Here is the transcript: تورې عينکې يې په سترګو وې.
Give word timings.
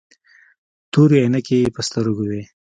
تورې 0.91 1.17
عينکې 1.23 1.57
يې 1.61 1.69
په 1.75 1.81
سترګو 1.87 2.23
وې. 2.29 2.43